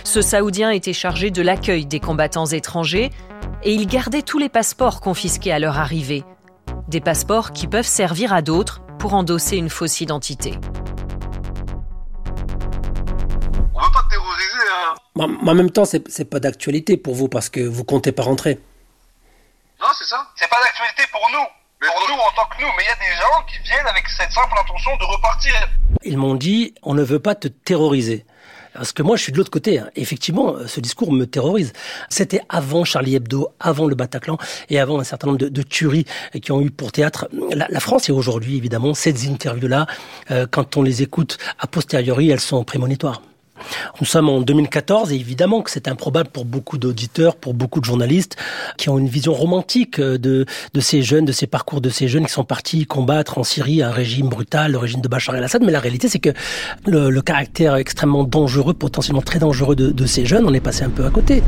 Ce 0.04 0.22
Saoudien 0.22 0.72
était 0.72 0.94
chargé 0.94 1.32
de 1.32 1.42
l'accueil 1.42 1.86
des 1.86 2.00
combattants 2.00 2.48
étrangers 2.48 3.12
et 3.64 3.74
il 3.74 3.88
gardait 3.88 4.22
tous 4.22 4.40
les 4.40 4.50
passeports 4.50 5.02
confisqués 5.02 5.52
à 5.52 5.60
leur 5.60 5.78
arrivée. 5.78 6.24
Des 6.88 7.02
passeports 7.02 7.52
qui 7.52 7.68
peuvent 7.68 7.86
servir 7.86 8.34
à 8.34 8.42
d'autres 8.42 8.82
pour 8.98 9.14
endosser 9.14 9.58
une 9.58 9.70
fausse 9.70 10.02
identité. 10.02 10.54
On 13.74 13.82
veut 13.82 13.92
pas 13.94 14.04
terroriser, 14.10 14.68
hein. 14.72 14.96
En 15.16 15.48
en 15.48 15.56
même 15.56 15.72
temps, 15.72 15.86
c'est 15.86 16.08
c'est 16.10 16.26
pas 16.26 16.40
d'actualité 16.40 16.98
pour 16.98 17.14
vous 17.16 17.30
parce 17.30 17.50
que 17.50 17.62
vous 17.62 17.84
comptez 17.84 18.12
pas 18.12 18.24
rentrer. 18.24 18.60
Non, 19.80 19.88
c'est 19.98 20.06
ça. 20.06 20.28
C'est 20.36 20.50
pas 20.50 20.58
d'actualité 20.64 21.04
pour 21.12 21.22
nous. 21.32 21.59
Pour 21.80 22.26
en 22.26 22.32
tant 22.36 22.50
que 22.50 22.62
nous. 22.62 22.68
Il 22.82 22.86
y 22.86 22.90
a 22.90 22.96
des 22.96 23.16
gens 23.18 23.44
qui 23.48 23.60
viennent 23.70 23.88
avec 23.88 24.08
cette 24.10 24.32
simple 24.32 24.54
intention 24.60 24.96
de 24.98 25.04
repartir. 25.06 25.54
Ils 26.04 26.18
m'ont 26.18 26.36
dit 26.36 26.74
on 26.84 26.94
ne 26.94 27.04
veut 27.04 27.20
pas 27.20 27.36
te 27.36 27.48
terroriser. 27.48 28.26
Parce 28.74 28.94
que 28.94 29.02
moi, 29.02 29.18
je 29.18 29.24
suis 29.24 29.32
de 29.32 29.38
l'autre 29.38 29.50
côté. 29.50 29.80
hein. 29.80 29.90
Effectivement, 29.96 30.56
ce 30.68 30.80
discours 30.80 31.12
me 31.12 31.26
terrorise. 31.26 31.74
C'était 32.10 32.40
avant 32.50 32.86
Charlie 32.86 33.16
Hebdo, 33.16 33.50
avant 33.60 33.88
le 33.88 33.96
Bataclan 33.96 34.38
et 34.70 34.80
avant 34.80 35.00
un 35.00 35.04
certain 35.04 35.28
nombre 35.28 35.40
de, 35.40 35.50
de 35.50 35.62
tueries 35.64 36.06
qui 36.42 36.52
ont 36.52 36.62
eu 36.62 36.70
pour 36.70 36.92
théâtre 36.92 37.28
la, 37.52 37.66
la 37.68 37.80
France. 37.80 38.10
Et 38.10 38.12
aujourd'hui, 38.12 38.58
évidemment, 38.58 38.94
ces 38.94 39.28
interviews-là, 39.28 39.88
euh, 40.30 40.46
quand 40.50 40.78
on 40.78 40.84
les 40.84 41.02
écoute 41.02 41.40
a 41.58 41.66
posteriori, 41.66 42.30
elles 42.30 42.40
sont 42.40 42.64
prémonitoires. 42.64 43.22
Nous 44.00 44.06
sommes 44.06 44.30
en 44.30 44.42
2014 44.42 45.12
et 45.12 45.16
évidemment 45.16 45.62
que 45.62 45.72
c'est 45.72 45.88
improbable 45.88 46.30
pour 46.30 46.46
beaucoup 46.46 46.78
d'auditeurs, 46.78 47.36
pour 47.36 47.54
beaucoup 47.54 47.80
de 47.80 47.86
journalistes 47.86 48.36
qui 48.78 48.90
ont 48.90 48.98
une 48.98 49.08
vision 49.08 49.34
romantique 49.34 50.00
euh, 50.00 50.18
de, 50.18 50.46
ces 50.80 51.02
jeunes, 51.02 51.26
de 51.26 51.32
ces 51.32 51.48
parcours 51.48 51.82
de 51.82 51.90
ces 51.90 52.08
jeunes 52.08 52.26
qui 52.26 52.32
sont 52.32 52.44
partis 52.44 52.86
combattre 52.86 53.38
en 53.38 53.44
Syrie 53.44 53.82
un 53.82 53.92
régime 53.92 54.30
brutal, 54.30 54.72
le 54.72 54.78
régime 54.78 55.02
de 55.02 55.08
Bachar 55.08 55.36
el-Assad. 55.36 55.64
Mais 55.64 55.72
la 55.72 55.80
réalité, 55.80 56.08
c'est 56.10 56.20
que 56.20 56.32
le, 56.86 57.10
le 57.10 57.22
caractère 57.22 57.76
extrêmement 57.76 58.24
dangereux, 58.24 58.74
potentiellement 58.74 59.22
très 59.22 59.40
dangereux 59.40 59.76
de, 59.76 59.92
de 59.92 60.06
ces 60.06 60.26
jeunes, 60.26 60.46
on 60.46 60.54
est 60.54 60.60
passé 60.60 60.84
un 60.84 60.90
peu 60.90 61.06
à 61.06 61.10
côté. 61.10 61.44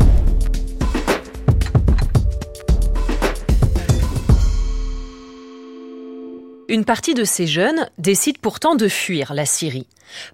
Une 6.72 6.86
partie 6.86 7.14
de 7.14 7.26
ces 7.26 7.48
jeunes 7.48 7.90
décide 7.98 8.38
pourtant 8.38 8.76
de 8.76 8.88
fuir 8.88 9.34
la 9.34 9.46
Syrie. 9.46 9.88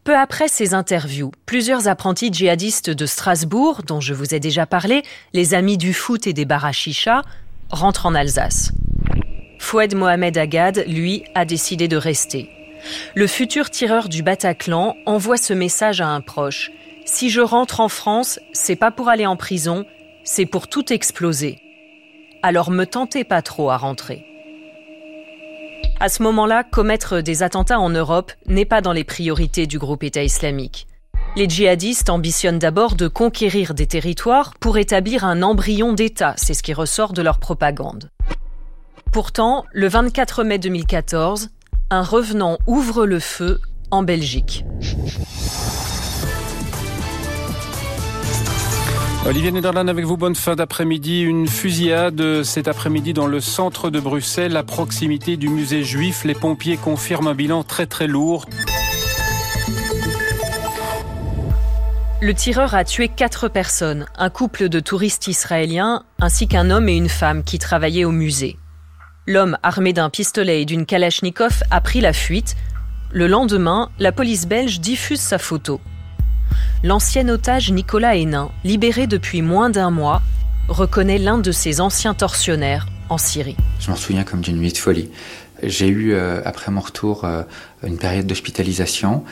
Peu 0.03 0.15
après 0.15 0.48
ces 0.48 0.75
interviews, 0.75 1.32
plusieurs 1.48 1.88
apprentis 1.88 2.32
djihadistes 2.32 2.91
de 2.91 3.08
Strasbourg, 3.08 3.82
dont 3.82 4.01
je 4.01 4.13
vous 4.13 4.36
ai 4.36 4.39
déjà 4.39 4.67
parlé, 4.67 5.01
les 5.34 5.56
amis 5.56 5.79
du 5.79 5.96
foot 5.96 6.27
et 6.27 6.34
des 6.34 6.46
bar 6.46 6.63
à 6.63 6.72
chicha, 6.72 7.24
rentrent 7.72 8.06
en 8.06 8.13
Alsace. 8.13 8.72
Foued 9.58 9.96
Mohamed 9.96 10.38
Agad, 10.38 10.86
lui, 10.88 11.24
a 11.34 11.44
décidé 11.44 11.88
de 11.88 11.98
rester. 11.98 12.51
Le 13.15 13.25
futur 13.25 13.72
tireur 13.72 14.08
du 14.08 14.22
Bataclan 14.22 14.96
envoie 15.08 15.38
ce 15.38 15.53
message 15.53 16.01
à 16.01 16.08
un 16.08 16.22
proche. 16.22 16.70
Si 17.03 17.32
je 17.32 17.41
rentre 17.41 17.79
en 17.79 17.89
France, 17.89 18.39
c'est 18.53 18.75
pas 18.75 18.91
pour 18.91 19.10
aller 19.10 19.25
en 19.25 19.38
prison, 19.38 19.88
c'est 20.24 20.46
pour 20.46 20.67
tout 20.67 20.94
exploser. 20.94 21.58
Alors 22.44 22.70
me 22.70 22.86
tentez 22.86 23.24
pas 23.24 23.41
trop 23.41 23.72
à 23.72 23.77
rentrer. 23.77 24.24
À 26.00 26.10
ce 26.10 26.22
moment-là, 26.24 26.63
commettre 26.63 27.22
des 27.22 27.42
attentats 27.42 27.80
en 27.80 27.89
Europe 27.89 28.32
n'est 28.46 28.66
pas 28.66 28.82
dans 28.82 28.94
les 28.94 29.04
priorités 29.04 29.66
du 29.66 29.80
groupe 29.80 30.04
État 30.04 30.24
islamique. 30.24 30.86
Les 31.36 31.50
djihadistes 31.50 32.12
ambitionnent 32.12 32.60
d'abord 32.60 32.96
de 32.96 33.08
conquérir 33.08 33.74
des 33.74 33.88
territoires 33.88 34.54
pour 34.60 34.77
établir 34.77 35.25
un 35.25 35.42
embryon 35.42 35.94
d'État, 35.94 36.36
c'est 36.38 36.54
ce 36.54 36.62
qui 36.62 36.74
ressort 36.74 37.13
de 37.13 37.24
leur 37.24 37.39
propagande. 37.39 38.12
Pourtant, 39.12 39.66
le 39.72 39.88
24 39.88 40.44
mai 40.44 40.60
2014, 40.60 41.50
un 41.89 42.04
revenant 42.04 42.60
ouvre 42.68 43.08
le 43.08 43.20
feu 43.20 43.60
en 43.89 44.04
Belgique. 44.04 44.66
Olivier 49.27 49.51
Nederland 49.51 49.89
avec 49.89 50.05
vous, 50.05 50.15
bonne 50.15 50.36
fin 50.36 50.55
d'après-midi. 50.55 51.19
Une 51.19 51.50
fusillade 51.50 52.43
cet 52.43 52.69
après-midi 52.69 53.12
dans 53.12 53.27
le 53.27 53.41
centre 53.41 53.89
de 53.89 54.00
Bruxelles, 54.00 54.55
à 54.55 54.63
proximité 54.63 55.36
du 55.36 55.50
musée 55.50 55.84
juif. 55.84 56.24
Les 56.24 56.34
pompiers 56.34 56.77
confirment 56.77 57.27
un 57.27 57.36
bilan 57.36 57.65
très 57.65 57.88
très 57.88 58.07
lourd. 58.07 58.46
Le 62.22 62.34
tireur 62.34 62.74
a 62.74 62.86
tué 62.86 63.10
quatre 63.10 63.50
personnes, 63.50 64.05
un 64.17 64.29
couple 64.29 64.69
de 64.69 64.79
touristes 64.79 65.27
israéliens 65.27 66.05
ainsi 66.22 66.48
qu'un 66.48 66.69
homme 66.69 66.88
et 66.88 66.96
une 66.96 67.10
femme 67.10 67.43
qui 67.43 67.60
travaillaient 67.60 68.05
au 68.05 68.12
musée. 68.12 68.57
L'homme, 69.25 69.57
armé 69.62 69.91
d'un 69.91 70.10
pistolet 70.10 70.62
et 70.62 70.65
d'une 70.65 70.86
kalachnikov, 70.86 71.63
a 71.69 71.81
pris 71.81 72.00
la 72.00 72.13
fuite. 72.13 72.55
Le 73.12 73.27
lendemain, 73.27 73.89
la 74.00 74.13
police 74.13 74.48
belge 74.48 74.79
diffuse 74.79 75.19
sa 75.19 75.38
photo. 75.38 75.81
L'ancien 76.84 77.28
otage 77.30 77.72
Nicolas 77.72 78.16
Hénin, 78.16 78.50
libéré 78.64 79.08
depuis 79.08 79.42
moins 79.42 79.70
d'un 79.70 79.90
mois, 79.90 80.22
reconnaît 80.68 81.18
l'un 81.18 81.38
de 81.38 81.52
ses 81.52 81.82
anciens 81.82 82.14
tortionnaires 82.14 82.88
en 83.10 83.18
Syrie. 83.18 83.58
Je 83.80 83.90
m'en 83.90 83.96
souviens 83.96 84.24
comme 84.24 84.42
d'une 84.42 84.58
nuit 84.58 84.74
de 84.74 84.78
folie. 84.78 85.10
J'ai 85.64 85.88
eu, 85.88 86.14
euh, 86.14 86.42
après 86.46 86.72
mon 86.72 86.82
retour, 86.82 87.24
euh, 87.24 87.44
une 87.84 87.98
période 87.98 88.28
d'hospitalisation. 88.28 89.24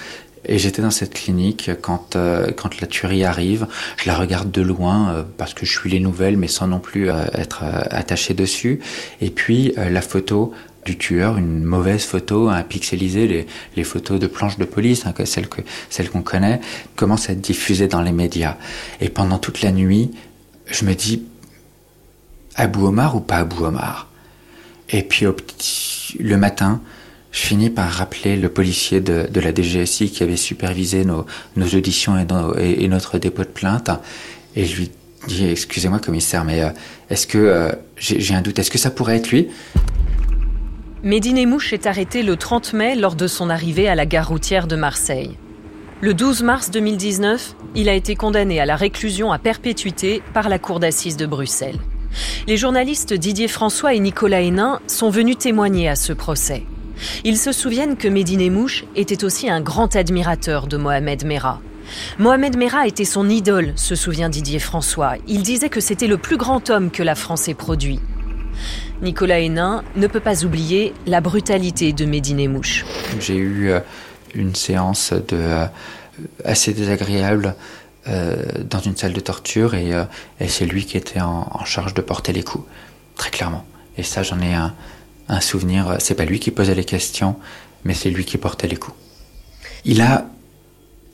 Et 0.48 0.60
j'étais 0.60 0.82
dans 0.82 0.92
cette 0.92 1.14
clinique 1.14 1.72
quand, 1.82 2.16
euh, 2.16 2.52
quand 2.52 2.80
la 2.80 2.88
tuerie 2.88 3.24
arrive. 3.24 3.68
Je 3.98 4.08
la 4.08 4.16
regarde 4.16 4.52
de 4.52 4.62
loin 4.62 5.10
euh, 5.10 5.24
parce 5.38 5.54
que 5.54 5.66
je 5.66 5.72
suis 5.72 5.90
les 5.90 6.00
nouvelles, 6.00 6.38
mais 6.38 6.48
sans 6.48 6.68
non 6.68 6.80
plus 6.80 7.10
euh, 7.10 7.26
être 7.34 7.64
euh, 7.64 7.82
attaché 7.90 8.34
dessus. 8.34 8.80
Et 9.22 9.30
puis 9.30 9.74
euh, 9.78 9.90
la 9.90 10.02
photo 10.02 10.54
du 10.86 10.98
tueur, 10.98 11.38
une 11.38 11.64
mauvaise 11.64 12.04
photo, 12.04 12.48
un 12.48 12.62
pixelisé, 12.62 13.28
les, 13.28 13.48
les 13.76 13.84
photos 13.84 14.20
de 14.20 14.28
planches 14.28 14.60
de 14.60 14.66
police, 14.66 15.08
hein, 15.08 15.14
que 15.14 15.26
celles 15.26 15.48
qu'on 15.48 16.22
connaît, 16.22 16.62
commencent 16.96 17.30
à 17.30 17.34
être 17.34 17.42
diffusées 17.42 17.88
dans 17.88 18.02
les 18.02 18.12
médias. 18.12 18.58
Et 19.02 19.10
pendant 19.10 19.40
toute 19.40 19.62
la 19.62 19.72
nuit, 19.72 20.12
je 20.68 20.86
me 20.86 20.94
dis 20.94 21.24
Abou 22.56 22.86
Omar 22.86 23.16
ou 23.16 23.20
pas 23.20 23.38
Abou 23.38 23.66
Omar? 23.66 24.10
Et 24.90 25.02
puis 25.02 25.26
au 25.26 25.34
petit, 25.34 26.16
le 26.20 26.38
matin, 26.38 26.82
je 27.36 27.42
finis 27.42 27.70
par 27.70 27.92
rappeler 27.92 28.38
le 28.38 28.48
policier 28.48 29.02
de, 29.02 29.28
la 29.42 29.54
DGSI 29.54 30.10
qui 30.10 30.24
avait 30.24 30.38
supervisé 30.38 31.04
nos, 31.04 31.26
auditions 31.58 32.16
et, 32.58 32.88
notre 32.88 33.18
dépôt 33.18 33.44
de 33.44 33.50
plainte. 33.50 33.90
Et 34.56 34.64
je 34.64 34.78
lui 34.78 34.92
dis, 35.28 35.46
excusez-moi 35.46 36.00
commissaire, 36.00 36.46
mais 36.46 36.64
euh, 36.64 36.70
est-ce 37.10 37.28
que 37.28 37.38
euh, 37.38 37.72
j'ai 37.98 38.34
un 38.34 38.42
doute, 38.42 38.58
est-ce 38.58 38.72
que 38.72 38.78
ça 38.78 38.90
pourrait 38.90 39.18
être 39.18 39.32
lui? 39.32 39.50
Médine 41.04 41.46
Mouche 41.46 41.74
est 41.74 41.88
arrêté 41.88 42.24
le 42.24 42.38
30 42.38 42.72
mai 42.72 42.96
lors 42.96 43.16
de 43.16 43.28
son 43.28 43.50
arrivée 43.50 43.90
à 43.90 43.96
la 43.96 44.06
gare 44.06 44.30
routière 44.30 44.66
de 44.66 44.78
Marseille. 44.78 45.38
Le 46.00 46.14
12 46.14 46.42
mars 46.42 46.72
2019, 46.72 47.56
il 47.76 47.90
a 47.90 47.94
été 47.94 48.16
condamné 48.16 48.62
à 48.62 48.66
la 48.66 48.78
réclusion 48.78 49.34
à 49.34 49.40
perpétuité 49.40 50.24
par 50.34 50.48
la 50.48 50.58
Cour 50.58 50.80
d'assises 50.80 51.18
de 51.18 51.26
Bruxelles. 51.26 51.80
Les 52.48 52.56
journalistes 52.56 53.14
Didier 53.14 53.50
François 53.50 53.94
et 53.94 54.00
Nicolas 54.00 54.40
Hénin 54.40 54.80
sont 54.88 55.10
venus 55.10 55.38
témoigner 55.38 55.90
à 55.90 55.98
ce 55.98 56.14
procès. 56.14 56.64
Ils 57.24 57.38
se 57.38 57.52
souviennent 57.52 57.98
que 57.98 58.08
Médine 58.08 58.52
Mouche 58.52 58.86
était 58.96 59.24
aussi 59.24 59.50
un 59.50 59.62
grand 59.62 59.96
admirateur 59.96 60.68
de 60.68 60.78
Mohamed 60.78 61.26
Merah. 61.26 61.60
Mohamed 62.18 62.58
Merah 62.58 62.88
était 62.88 63.06
son 63.06 63.30
idole, 63.30 63.74
se 63.76 63.96
souvient 63.96 64.30
Didier 64.30 64.60
François. 64.60 65.16
Il 65.28 65.44
disait 65.44 65.70
que 65.70 65.80
c'était 65.80 66.08
le 66.08 66.18
plus 66.18 66.38
grand 66.38 66.70
homme 66.70 66.92
que 66.92 67.04
la 67.04 67.16
France 67.16 67.48
ait 67.48 67.54
produit. 67.54 68.00
Nicolas 69.02 69.40
Hénin 69.40 69.84
ne 69.96 70.08
peut 70.08 70.20
pas 70.20 70.46
oublier 70.46 70.94
la 71.06 71.22
brutalité 71.22 71.94
de 71.94 72.06
Médine 72.06 72.50
Mouche. 72.50 72.86
J'ai 73.20 73.36
eu 73.36 73.70
euh, 73.70 73.80
une 74.34 74.56
séance 74.56 75.12
de, 75.12 75.36
euh, 75.36 75.66
assez 76.46 76.74
désagréable 76.74 77.56
euh, 78.08 78.36
dans 78.70 78.80
une 78.80 78.96
salle 78.96 79.14
de 79.14 79.20
torture 79.20 79.76
et, 79.76 79.92
c'est 80.48 80.66
lui 80.66 80.86
qui 80.86 80.98
était 80.98 81.22
en 81.22 81.66
charge 81.66 81.94
de 81.94 82.02
porter 82.02 82.32
les 82.32 82.44
coups, 82.44 82.66
très 83.16 83.32
clairement. 83.32 83.66
Et 83.98 84.04
ça, 84.04 84.24
j'en 84.24 84.40
ai 84.40 84.54
un, 84.54 84.74
un 85.28 85.42
souvenir. 85.42 85.98
C'est 86.00 86.16
pas 86.16 86.26
lui 86.26 86.40
qui 86.40 86.52
posait 86.52 86.76
les 86.76 86.86
questions, 86.86 87.36
mais 87.84 87.94
c'est 87.94 88.10
lui 88.10 88.26
qui 88.26 88.38
portait 88.38 88.68
les 88.68 88.76
coups. 88.76 88.98
Il 89.86 90.02
a 90.02 90.28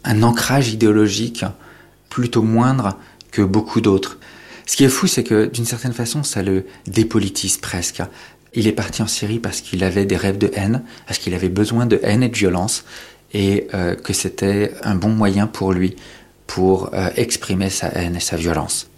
un 0.03 0.24
ancrage 0.24 0.70
idéologique 0.70 1.46
plutôt 2.10 2.41
moindre 2.41 2.98
que 3.32 3.41
beaucoup 3.41 3.82
d'autres. 3.82 4.18
Ce 4.65 4.75
qui 4.75 4.84
est 4.84 4.89
fou, 4.89 5.08
c'est 5.08 5.24
que 5.24 5.46
d'une 5.46 5.65
certaine 5.65 5.94
façon, 5.94 6.24
ça 6.24 6.44
le 6.44 6.65
dépolitise 6.88 7.58
presque. 7.58 8.01
Il 8.53 8.68
est 8.68 8.74
parti 8.74 9.01
en 9.01 9.08
Syrie 9.08 9.39
parce 9.39 9.62
qu'il 9.62 9.84
avait 9.84 10.06
des 10.06 10.18
rêves 10.18 10.38
de 10.38 10.51
haine, 10.53 10.84
parce 11.08 11.20
qu'il 11.20 11.34
avait 11.34 11.50
besoin 11.50 11.86
de 11.86 12.00
haine 12.03 12.24
et 12.24 12.30
de 12.30 12.36
violence, 12.36 12.84
et 13.34 13.68
euh, 13.74 13.96
que 13.96 14.13
c'était 14.13 14.74
un 14.84 14.96
bon 14.96 15.10
moyen 15.10 15.48
pour 15.48 15.74
lui 15.74 15.96
pour 16.48 16.94
euh, 16.94 17.10
exprimer 17.15 17.70
sa 17.70 17.88
haine 17.88 18.18
et 18.18 18.20
sa 18.20 18.36
violence. 18.36 18.89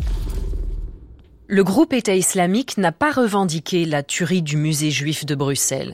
Le 1.47 1.61
groupe 1.65 1.91
État 1.91 2.15
islamique 2.15 2.77
n'a 2.77 2.93
pas 2.93 3.11
revendiqué 3.11 3.83
la 3.83 4.01
tuerie 4.01 4.41
du 4.41 4.55
musée 4.55 4.91
juif 4.91 5.25
de 5.25 5.35
Bruxelles. 5.35 5.93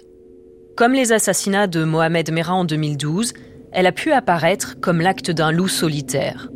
Comme 0.77 0.93
les 0.93 1.11
assassinats 1.11 1.65
de 1.65 1.83
Mohamed 1.83 2.31
Merah 2.31 2.53
en 2.53 2.65
2012, 2.65 3.33
elle 3.71 3.87
a 3.87 3.91
pu 3.91 4.11
apparaître 4.11 4.79
comme 4.79 5.01
l'acte 5.01 5.31
d'un 5.31 5.51
loup 5.51 5.67
solitaire. 5.67 6.49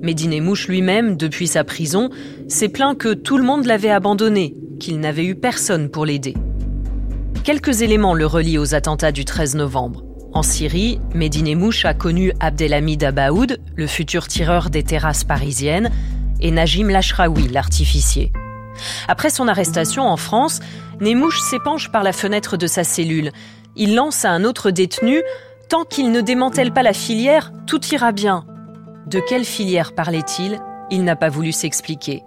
Medine 0.00 0.40
Mouche 0.40 0.68
lui-même, 0.68 1.16
depuis 1.16 1.48
sa 1.48 1.64
prison, 1.64 2.08
s'est 2.46 2.68
plaint 2.68 2.96
que 2.96 3.14
tout 3.14 3.36
le 3.36 3.42
monde 3.42 3.66
l'avait 3.66 3.90
abandonné, 3.90 4.54
qu'il 4.78 5.00
n'avait 5.00 5.26
eu 5.26 5.34
personne 5.34 5.90
pour 5.90 6.06
l'aider. 6.06 6.34
Quelques 7.42 7.82
éléments 7.82 8.14
le 8.14 8.26
relient 8.26 8.58
aux 8.58 8.76
attentats 8.76 9.12
du 9.12 9.24
13 9.24 9.56
novembre. 9.56 10.04
En 10.32 10.44
Syrie, 10.44 11.00
Medine 11.14 11.58
Mouche 11.58 11.84
a 11.84 11.94
connu 11.94 12.32
Abdelhamid 12.38 13.02
Abaoud, 13.02 13.58
le 13.74 13.86
futur 13.88 14.28
tireur 14.28 14.70
des 14.70 14.84
terrasses 14.84 15.24
parisiennes, 15.24 15.90
et 16.40 16.50
Najim 16.50 16.88
Lashraoui, 16.88 17.48
l'artificier. 17.48 18.32
Après 19.08 19.30
son 19.30 19.48
arrestation 19.48 20.06
en 20.06 20.16
France, 20.16 20.60
Nemouche 21.00 21.40
s'épanche 21.40 21.90
par 21.90 22.02
la 22.02 22.12
fenêtre 22.12 22.56
de 22.56 22.66
sa 22.66 22.84
cellule. 22.84 23.32
Il 23.74 23.94
lance 23.94 24.24
à 24.24 24.30
un 24.30 24.44
autre 24.44 24.70
détenu 24.70 25.22
Tant 25.68 25.84
qu'il 25.84 26.12
ne 26.12 26.20
démantèle 26.20 26.72
pas 26.72 26.84
la 26.84 26.92
filière, 26.92 27.52
tout 27.66 27.84
ira 27.86 28.12
bien. 28.12 28.46
De 29.06 29.18
quelle 29.18 29.44
filière 29.44 29.94
parlait-il? 29.94 30.60
Il 30.92 31.02
n'a 31.02 31.16
pas 31.16 31.28
voulu 31.28 31.50
s'expliquer. 31.50 32.22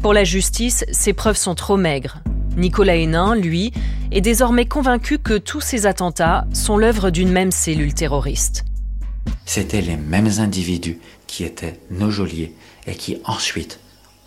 Pour 0.00 0.14
la 0.14 0.24
justice, 0.24 0.86
ces 0.90 1.12
preuves 1.12 1.36
sont 1.36 1.54
trop 1.54 1.76
maigres. 1.76 2.22
Nicolas 2.56 2.96
Hénin, 2.96 3.34
lui, 3.34 3.72
est 4.10 4.22
désormais 4.22 4.64
convaincu 4.64 5.18
que 5.18 5.36
tous 5.36 5.60
ces 5.60 5.84
attentats 5.84 6.46
sont 6.54 6.78
l'œuvre 6.78 7.10
d'une 7.10 7.30
même 7.30 7.50
cellule 7.50 7.92
terroriste. 7.92 8.64
C'étaient 9.44 9.82
les 9.82 9.96
mêmes 9.96 10.30
individus 10.38 11.00
qui 11.26 11.44
étaient 11.44 11.78
nos 11.90 12.10
geôliers 12.10 12.54
et 12.86 12.94
qui 12.94 13.18
ensuite 13.24 13.78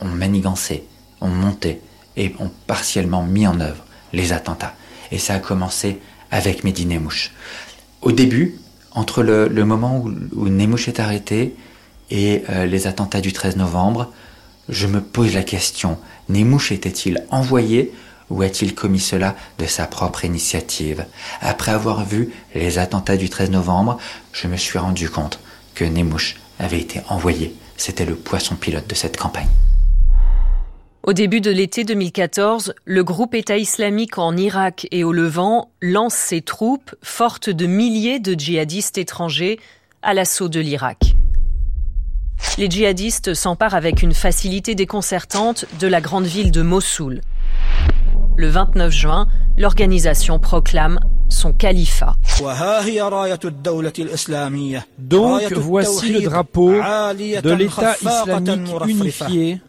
ont 0.01 0.07
manigancé, 0.07 0.83
ont 1.21 1.29
monté 1.29 1.81
et 2.15 2.33
ont 2.39 2.51
partiellement 2.65 3.23
mis 3.23 3.47
en 3.47 3.59
œuvre 3.59 3.83
les 4.13 4.33
attentats. 4.33 4.73
Et 5.11 5.19
ça 5.19 5.35
a 5.35 5.39
commencé 5.39 5.99
avec 6.31 6.63
Mehdi 6.63 6.85
Nemouche. 6.85 7.31
Au 8.01 8.11
début, 8.11 8.59
entre 8.91 9.23
le, 9.23 9.47
moment 9.65 9.99
où, 9.99 10.11
où 10.33 10.49
Nemouche 10.49 10.87
est 10.87 10.99
arrêté 10.99 11.55
et 12.09 12.43
euh, 12.49 12.65
les 12.65 12.87
attentats 12.87 13.21
du 13.21 13.33
13 13.33 13.57
novembre, 13.57 14.11
je 14.69 14.87
me 14.87 15.01
pose 15.01 15.33
la 15.33 15.43
question, 15.43 15.97
Nemouche 16.29 16.71
était-il 16.71 17.23
envoyé 17.29 17.93
ou 18.29 18.41
a-t-il 18.41 18.75
commis 18.75 18.99
cela 18.99 19.35
de 19.59 19.65
sa 19.65 19.85
propre 19.85 20.25
initiative? 20.25 21.05
Après 21.39 21.71
avoir 21.71 22.03
vu 22.03 22.33
les 22.53 22.77
attentats 22.77 23.15
du 23.15 23.29
13 23.29 23.51
novembre, 23.51 23.97
je 24.33 24.47
me 24.47 24.57
suis 24.57 24.77
rendu 24.77 25.09
compte 25.09 25.39
que 25.75 25.85
Nemouche 25.85 26.35
avait 26.59 26.81
été 26.81 27.01
envoyé. 27.07 27.55
C'était 27.77 28.05
le 28.05 28.15
poisson 28.15 28.55
pilote 28.55 28.87
de 28.87 28.95
cette 28.95 29.17
campagne. 29.17 29.47
Au 31.03 31.13
début 31.13 31.39
de 31.39 31.51
l'été 31.51 31.85
2014, 31.85 32.73
le 32.83 33.03
groupe 33.03 33.33
État 33.33 33.55
islamique 33.55 34.17
en 34.17 34.35
Irak 34.35 34.87
et 34.91 35.05
au 35.05 35.13
Levant 35.13 35.71
lance 35.81 36.15
ses 36.15 36.41
troupes, 36.41 36.93
fortes 37.01 37.49
de 37.49 37.65
milliers 37.65 38.19
de 38.19 38.37
djihadistes 38.37 38.97
étrangers, 38.97 39.59
à 40.01 40.13
l'assaut 40.13 40.49
de 40.49 40.59
l'Irak. 40.59 41.15
Les 42.57 42.69
djihadistes 42.69 43.33
s'emparent 43.35 43.75
avec 43.75 44.01
une 44.01 44.13
facilité 44.13 44.75
déconcertante 44.75 45.65
de 45.79 45.87
la 45.87 46.01
grande 46.01 46.25
ville 46.25 46.51
de 46.51 46.61
Mossoul. 46.61 47.21
Le 48.35 48.47
29 48.49 48.91
juin, 48.91 49.27
l'organisation 49.57 50.39
proclame 50.39 50.99
son 51.29 51.53
califat. 51.53 52.15
Donc 54.97 55.53
voici 55.53 56.09
le 56.13 56.21
drapeau 56.21 56.71
de 56.71 57.53
l'État 57.53 57.95
islamique 58.01 58.71
unifié 58.87 59.61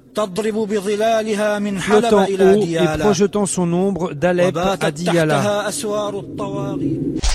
flottant 1.78 2.26
haut 2.26 2.62
et 2.62 2.98
projetant 2.98 3.46
son 3.46 3.72
ombre 3.72 4.14
d'Alep 4.14 4.56
à 4.56 4.90
Diyala. 4.90 5.68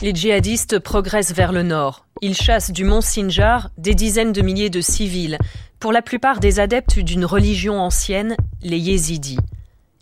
Les 0.01 0.13
djihadistes 0.13 0.79
progressent 0.79 1.33
vers 1.33 1.53
le 1.53 1.63
nord. 1.63 2.05
Ils 2.21 2.35
chassent 2.35 2.71
du 2.71 2.83
mont 2.83 3.01
Sinjar 3.01 3.69
des 3.77 3.95
dizaines 3.95 4.31
de 4.33 4.41
milliers 4.41 4.69
de 4.69 4.81
civils, 4.81 5.37
pour 5.79 5.91
la 5.91 6.01
plupart 6.01 6.39
des 6.39 6.59
adeptes 6.59 6.99
d'une 6.99 7.25
religion 7.25 7.79
ancienne, 7.79 8.35
les 8.61 8.79
yézidis. 8.79 9.39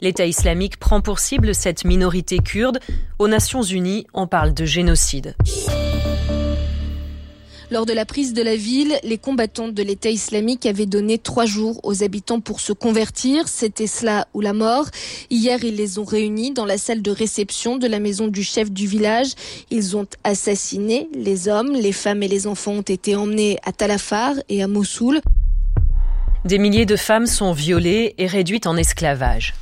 L'État 0.04 0.26
islamique 0.26 0.78
prend 0.78 1.00
pour 1.00 1.20
cible 1.20 1.54
cette 1.54 1.86
minorité 1.86 2.40
kurde. 2.40 2.80
Aux 3.20 3.28
Nations 3.28 3.62
Unies, 3.62 4.08
on 4.16 4.26
parle 4.26 4.52
de 4.52 4.66
génocide. 4.66 5.36
Lors 7.70 7.86
de 7.86 7.94
la 7.94 8.04
prise 8.04 8.34
de 8.34 8.42
la 8.42 8.56
ville, 8.56 8.98
les 9.04 9.20
combattants 9.20 9.68
de 9.68 9.84
l'État 9.84 10.10
islamique 10.10 10.66
avaient 10.66 10.88
donné 10.88 11.20
trois 11.20 11.46
jours 11.46 11.80
aux 11.84 12.04
habitants 12.04 12.42
pour 12.42 12.60
se 12.60 12.74
convertir. 12.74 13.48
C'était 13.48 13.86
cela 13.86 14.28
ou 14.34 14.42
la 14.42 14.54
mort. 14.54 14.88
Hier, 15.30 15.64
ils 15.64 15.76
les 15.76 16.00
ont 16.00 16.04
réunis 16.04 16.52
dans 16.52 16.66
la 16.66 16.80
salle 16.80 17.04
de 17.04 17.12
réception 17.12 17.78
de 17.78 17.86
la 17.86 18.00
maison 18.00 18.28
du 18.28 18.44
chef 18.44 18.72
du 18.72 18.88
village. 18.88 19.34
Ils 19.70 19.96
ont 19.96 20.08
assassiné 20.24 21.10
les 21.14 21.48
hommes, 21.48 21.74
les 21.74 21.94
femmes 21.94 22.24
et 22.24 22.28
les 22.28 22.48
enfants 22.48 22.74
ont 22.74 22.82
été 22.82 23.16
emmenés 23.16 23.60
à 23.64 23.72
Talafar 23.72 24.34
et 24.50 24.64
à 24.64 24.68
Mossoul. 24.68 25.22
Des 26.44 26.58
milliers 26.58 26.88
de 26.88 26.96
femmes 26.96 27.28
sont 27.28 27.54
violées 27.54 28.16
et 28.18 28.26
réduites 28.26 28.66
en 28.66 28.76
esclavage. 28.76 29.54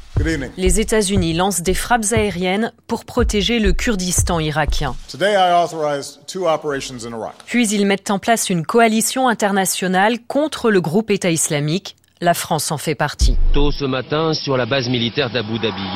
Les 0.57 0.79
États-Unis 0.81 1.33
lancent 1.33 1.61
des 1.61 1.73
frappes 1.73 2.11
aériennes 2.11 2.73
pour 2.87 3.05
protéger 3.05 3.59
le 3.59 3.71
Kurdistan 3.71 4.39
irakien. 4.39 4.95
Puis 7.45 7.69
ils 7.69 7.85
mettent 7.85 8.11
en 8.11 8.19
place 8.19 8.49
une 8.49 8.65
coalition 8.65 9.29
internationale 9.29 10.19
contre 10.27 10.71
le 10.71 10.81
groupe 10.81 11.09
État 11.09 11.31
islamique. 11.31 11.95
La 12.21 12.33
France 12.33 12.69
en 12.73 12.77
fait 12.77 12.95
partie. 12.95 13.37
Tôt 13.53 13.71
ce 13.71 13.85
matin, 13.85 14.33
sur 14.33 14.57
la 14.57 14.65
base 14.65 14.89
militaire 14.89 15.29
d'Abu 15.29 15.57
Dhabi, 15.57 15.87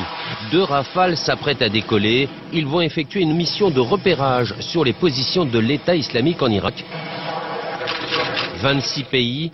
deux 0.52 0.62
rafales 0.62 1.18
s'apprêtent 1.18 1.60
à 1.60 1.68
décoller. 1.68 2.30
Ils 2.50 2.66
vont 2.66 2.80
effectuer 2.80 3.20
une 3.20 3.36
mission 3.36 3.70
de 3.70 3.80
repérage 3.80 4.54
sur 4.60 4.84
les 4.84 4.94
positions 4.94 5.44
de 5.44 5.58
l'État 5.58 5.94
islamique 5.94 6.40
en 6.40 6.48
Irak. 6.48 6.82
26 8.62 9.04
pays, 9.04 9.52